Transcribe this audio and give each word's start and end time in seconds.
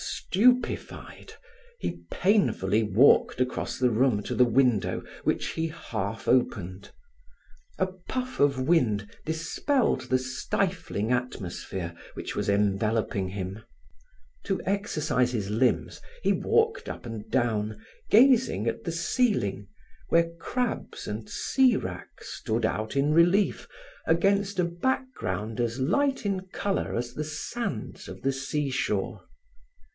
Stupefied, 0.03 1.33
he 1.77 1.99
painfully 2.09 2.81
walked 2.83 3.39
across 3.39 3.77
the 3.77 3.91
room 3.91 4.23
to 4.23 4.33
the 4.33 4.45
window 4.45 5.03
which 5.23 5.49
he 5.49 5.67
half 5.67 6.27
opened. 6.27 6.89
A 7.77 7.85
puff 7.85 8.39
of 8.39 8.59
wind 8.59 9.09
dispelled 9.25 10.03
the 10.09 10.17
stifling 10.17 11.11
atmosphere 11.11 11.93
which 12.15 12.35
was 12.35 12.49
enveloping 12.49 13.27
him. 13.29 13.63
To 14.45 14.59
exercise 14.65 15.33
his 15.33 15.51
limbs, 15.51 16.01
he 16.23 16.33
walked 16.33 16.89
up 16.89 17.05
and 17.05 17.29
down 17.29 17.83
gazing 18.09 18.67
at 18.67 18.85
the 18.85 18.91
ceiling 18.93 19.67
where 20.09 20.31
crabs 20.39 21.07
and 21.07 21.29
sea 21.29 21.75
wrack 21.75 22.23
stood 22.23 22.65
out 22.65 22.95
in 22.95 23.13
relief 23.13 23.67
against 24.07 24.57
a 24.59 24.65
background 24.65 25.59
as 25.59 25.77
light 25.79 26.25
in 26.25 26.47
color 26.47 26.95
as 26.95 27.13
the 27.13 27.25
sands 27.25 28.07
of 28.07 28.23
the 28.23 28.31
seashore. 28.31 29.23